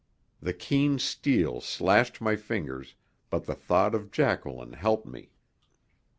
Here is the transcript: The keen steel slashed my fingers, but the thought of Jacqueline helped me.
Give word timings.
The 0.41 0.53
keen 0.55 0.97
steel 0.97 1.61
slashed 1.61 2.19
my 2.21 2.35
fingers, 2.35 2.95
but 3.29 3.45
the 3.45 3.53
thought 3.53 3.93
of 3.93 4.09
Jacqueline 4.09 4.73
helped 4.73 5.05
me. 5.05 5.29